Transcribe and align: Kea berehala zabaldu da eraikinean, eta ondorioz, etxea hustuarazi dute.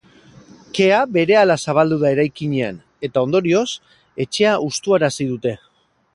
Kea 0.77 1.01
berehala 1.17 1.57
zabaldu 1.67 1.99
da 2.05 2.11
eraikinean, 2.15 2.81
eta 3.09 3.25
ondorioz, 3.27 3.67
etxea 4.27 4.57
hustuarazi 4.67 5.31
dute. 5.35 5.55